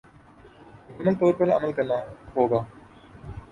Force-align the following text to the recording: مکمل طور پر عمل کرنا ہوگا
مکمل 0.89 1.15
طور 1.19 1.33
پر 1.33 1.47
عمل 1.57 1.71
کرنا 1.71 1.97
ہوگا 2.35 2.59